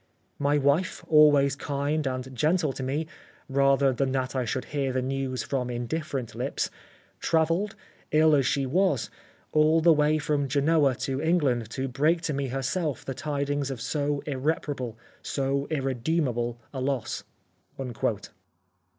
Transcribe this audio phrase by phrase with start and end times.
[0.39, 3.05] My wife, always kind and gentle to me,
[3.47, 6.71] rather than that I should hear the news from indifferent lips,
[7.19, 7.75] travelled,
[8.09, 9.11] ill as she was,
[9.51, 13.79] all the way from Genoa to England to break to me herself the tidings of
[13.79, 17.23] so irreparable, so irredeemable, a loss."